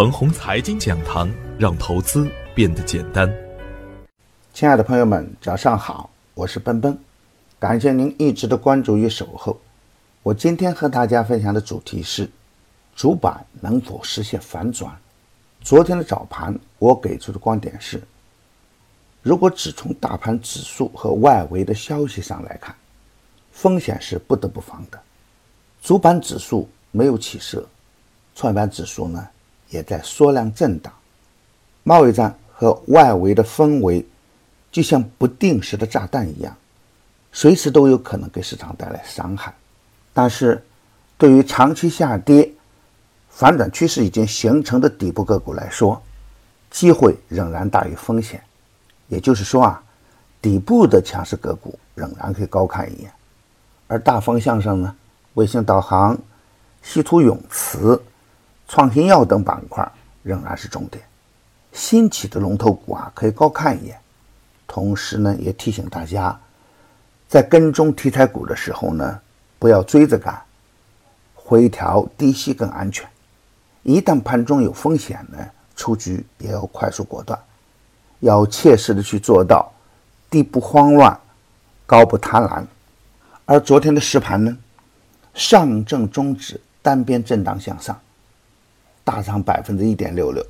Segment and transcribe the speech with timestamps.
[0.00, 3.30] 腾宏财经讲堂，让投资变得简单。
[4.54, 6.98] 亲爱的朋友们，早上好，我是奔奔，
[7.58, 9.60] 感谢您一直的关注与守候。
[10.22, 12.26] 我今天和大家分享的主题是：
[12.96, 14.90] 主板能否实现反转？
[15.60, 18.02] 昨天的早盘，我给出的观点是：
[19.20, 22.74] 如果只从大盘指数和外围的消息上来看，
[23.52, 24.98] 风险是不得不防的。
[25.82, 27.68] 主板指数没有起色，
[28.34, 29.28] 创业板指数呢
[29.70, 30.92] 也在缩量震荡。
[31.82, 34.06] 贸易战和外围的氛围
[34.70, 36.54] 就像不定时的炸弹一样，
[37.32, 39.54] 随时都有可能给市场带来伤害。
[40.12, 40.62] 但是，
[41.16, 42.50] 对于长期下跌、
[43.30, 46.00] 反转趋势已经形成的底部个股来说，
[46.70, 48.42] 机会仍然大于风险。
[49.08, 49.82] 也就是说啊，
[50.42, 53.12] 底部的强势个股仍然可以高看一眼，
[53.88, 54.94] 而大方向上呢？
[55.34, 56.18] 卫星导航、
[56.82, 58.00] 稀土永磁、
[58.72, 59.90] 创新药等板块
[60.22, 61.02] 仍然是重点。
[61.72, 63.98] 新起的龙头股啊，可以高看一眼。
[64.64, 66.38] 同时呢，也提醒大家，
[67.28, 69.20] 在跟踪题材股的时候呢，
[69.58, 70.40] 不要追着干，
[71.34, 73.10] 回调低吸更安全。
[73.82, 75.38] 一旦盘中有风险呢，
[75.74, 77.36] 出局也要快速果断，
[78.20, 79.68] 要切实的去做到
[80.30, 81.18] 低不慌乱，
[81.86, 82.64] 高不贪婪。
[83.46, 84.56] 而昨天的实盘呢？
[85.34, 88.00] 上证综指单边震荡向上，
[89.04, 90.44] 大涨百分之一点六六，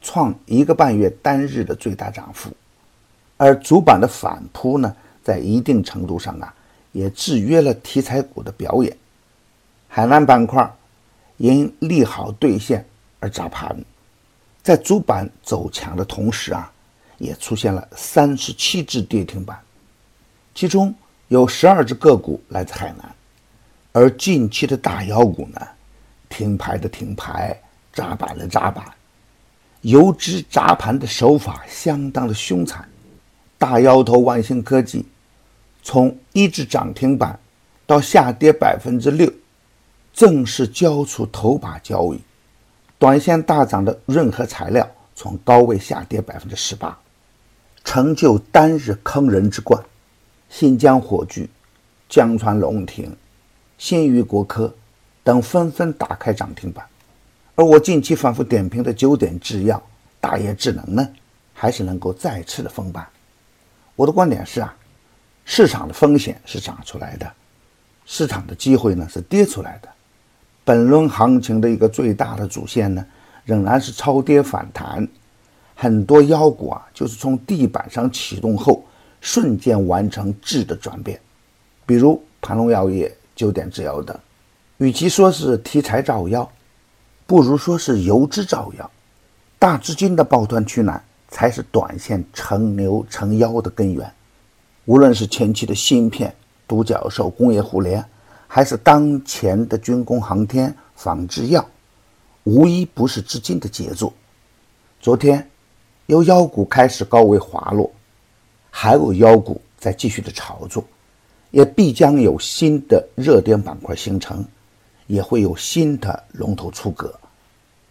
[0.00, 2.50] 创一个半月单日的最大涨幅。
[3.36, 6.52] 而主板的反扑呢，在一定程度上啊，
[6.92, 8.96] 也制约了题材股的表演。
[9.88, 10.70] 海南板块
[11.36, 12.84] 因利好兑现
[13.20, 13.76] 而砸盘，
[14.62, 16.70] 在主板走强的同时啊，
[17.18, 19.58] 也出现了三十七只跌停板，
[20.54, 20.94] 其中
[21.28, 23.14] 有十二只个股来自海南。
[23.92, 25.60] 而近期的大妖股呢，
[26.28, 27.58] 停牌的停牌，
[27.98, 28.84] 砸板的砸板，
[29.80, 32.88] 游资砸盘的手法相当的凶残。
[33.58, 35.04] 大妖头万兴科技，
[35.82, 37.36] 从一只涨停板
[37.88, 39.28] 到下跌百分之六，
[40.12, 42.20] 正式交出头把交椅。
[43.00, 46.96] 短线大涨的润和材料，从高位下跌百分之十八，
[47.82, 49.82] 成就单日坑人之冠。
[50.48, 51.50] 新疆火炬、
[52.08, 53.16] 江川龙庭。
[53.76, 54.72] 新余国科
[55.24, 56.86] 等纷纷打开涨停板，
[57.58, 59.82] 而我近期反复点评的九点制药、
[60.20, 61.08] 大业智能呢，
[61.52, 63.04] 还是能够再次的封板。
[63.96, 64.72] 我的观点是啊，
[65.44, 67.28] 市场的风险是涨出来的，
[68.06, 69.88] 市场的机会呢是跌出来的。
[70.64, 73.04] 本轮行情的一个最大的主线呢，
[73.44, 75.08] 仍然是超跌反弹，
[75.74, 78.84] 很多妖股啊，就是从地板上启动后，
[79.20, 81.20] 瞬间完成质的转变，
[81.84, 83.12] 比如盘龙药业。
[83.34, 84.18] 九点制药等，
[84.78, 86.48] 与其说是题材造妖，
[87.28, 88.90] 不如说是游资造妖。
[89.58, 94.10] 大资金的抱团取暖，才是短线成牛成妖的根源。
[94.86, 96.34] 无论是前期的芯片、
[96.66, 98.02] 独角兽、工业互联，
[98.46, 101.62] 还是当前的军工、航天、仿制药，
[102.44, 104.10] 无一不是资金的杰作。
[104.98, 105.46] 昨天，
[106.06, 107.92] 有妖股开始高位滑落，
[108.70, 110.82] 还有妖股在继续的炒作。
[111.50, 114.42] 也必将有新的热点板块形成，
[115.08, 117.12] 也会有新的龙头出阁，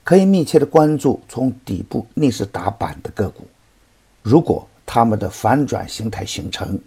[0.06, 3.46] 可以密切的关注从底部逆势打板的个股。
[4.22, 6.80] 如果他们的反转形态形成，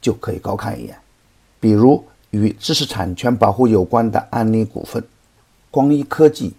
[0.00, 0.98] 就可以高看一眼。
[1.60, 5.00] 比如与知识产权保护有关的安利股份、
[5.70, 6.52] 光一科技、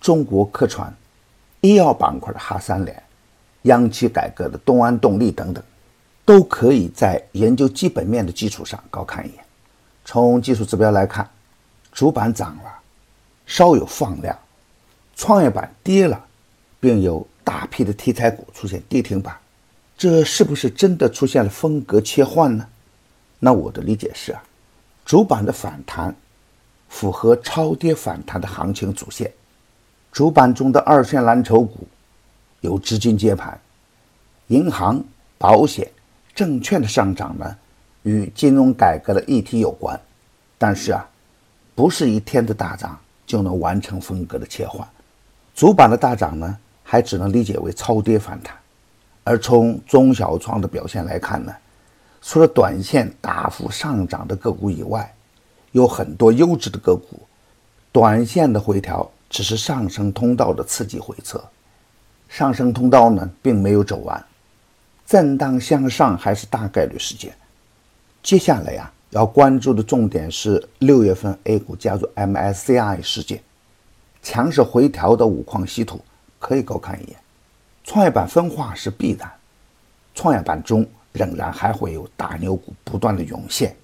[0.00, 0.90] 中国科传、
[1.60, 3.02] 医药板块的哈三联、
[3.62, 5.62] 央企改革的东安动力等等。
[6.24, 9.42] 都可以在研究基本面的基础上高看一眼。
[10.04, 11.26] 从技术指标来看，
[11.98, 12.72] 主板涨了，
[13.44, 14.32] 稍有放量；
[15.16, 16.26] 创业板跌了，
[16.78, 19.36] 并有大批的题材股出现跌停板。
[19.96, 22.64] 这是不是真的出现了风格切换呢？
[23.40, 24.40] 那我的理解是啊，
[25.04, 26.14] 主板的反弹
[26.88, 29.32] 符合超跌反弹的行情主线。
[30.12, 31.84] 主板中的二线蓝筹股
[32.60, 33.60] 有资金接盘，
[34.46, 35.02] 银行、
[35.36, 35.90] 保险。
[36.32, 37.56] 证券的上涨呢，
[38.04, 40.00] 与金融改革的议题有关，
[40.56, 41.04] 但是啊，
[41.78, 44.84] 不是一天的大涨就能完成风格的切换。
[45.54, 48.52] 主板的大涨呢，还只能理解为超跌反弹。
[49.22, 51.54] 而从中小创的表现来看呢，
[52.20, 55.14] 除了短线大幅上涨的个股以外，
[55.70, 57.20] 有很多优质的个股，
[57.92, 61.40] 短线的回调只是上升通道的刺激回撤，
[62.28, 64.20] 上升通道呢，并没有走完。
[65.06, 67.32] 震荡向上还是大概率事件。
[68.20, 73.42] 接下来呀，要关注的重点是六月份 A 股加入 MSCI 事件，
[74.22, 76.04] 强势回调的五矿稀土
[76.38, 77.16] 可以高看一眼。
[77.84, 79.32] 创业板分化是必然，
[80.14, 83.74] 创业板中仍然还会有大牛股不断的涌现。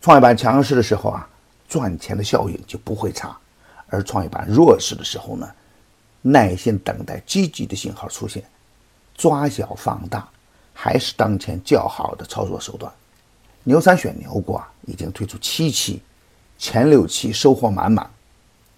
[0.00, 1.28] 创业板强势的时候啊，
[1.68, 3.28] 赚钱的效应就不会差；
[3.88, 5.46] 而创业板弱势的时候呢，
[6.22, 8.42] 耐心等待积极的信号出现，
[9.14, 10.26] 抓小放大，
[10.72, 12.90] 还是当前较好的操作手段。
[13.64, 16.02] 牛三选牛股啊，已经推出七期，
[16.58, 18.08] 前六期收获满满。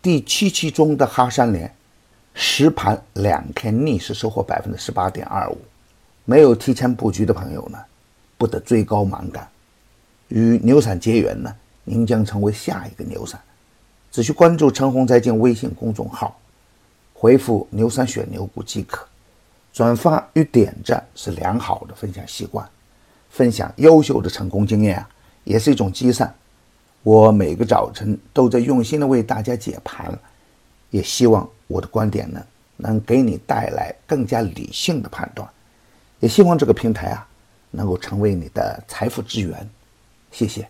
[0.02, 1.74] 第七期中的哈山联，
[2.34, 5.56] 实盘两天逆势收获百分之十八点二五。
[6.26, 7.78] 没有提前布局的朋友呢，
[8.36, 9.48] 不得追高盲干。
[10.28, 11.54] 与牛散结缘呢，
[11.84, 13.40] 您将成为下一个牛散。
[14.10, 16.38] 只需关注陈红财经微信公众号，
[17.14, 19.06] 回复“牛散选牛股”即可。
[19.72, 22.68] 转发与点赞是良好的分享习惯。
[23.34, 25.08] 分享优秀的成功经验啊，
[25.42, 26.32] 也是一种积善。
[27.02, 30.16] 我每个早晨都在用心的为大家解盘，
[30.90, 32.40] 也希望我的观点呢，
[32.76, 35.48] 能给你带来更加理性的判断。
[36.20, 37.26] 也希望这个平台啊，
[37.72, 39.68] 能够成为你的财富之源。
[40.30, 40.68] 谢谢。